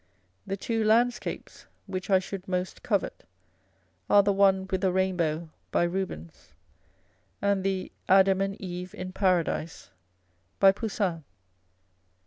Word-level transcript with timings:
The 0.47 0.57
two 0.57 0.83
land 0.83 1.13
scapes 1.13 1.67
which 1.85 2.09
I 2.09 2.17
should 2.17 2.47
most 2.47 2.81
covet, 2.81 3.23
are 4.09 4.23
the 4.23 4.33
one 4.33 4.65
with 4.67 4.83
a 4.83 4.87
Eainbow 4.87 5.49
by 5.69 5.83
Rubens, 5.83 6.53
and 7.39 7.63
the" 7.63 7.91
Adam 8.19 8.41
and 8.41 8.59
Eve 8.59 8.95
in 8.95 9.11
Paradise" 9.11 9.91
by 10.59 10.71
Poussin. 10.71 11.23